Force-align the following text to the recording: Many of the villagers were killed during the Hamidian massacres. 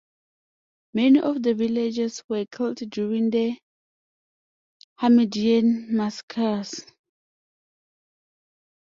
Many 0.95 1.19
of 1.19 1.43
the 1.43 1.53
villagers 1.53 2.23
were 2.27 2.47
killed 2.47 2.77
during 2.89 3.29
the 3.29 3.59
Hamidian 4.99 5.89
massacres. 5.95 6.87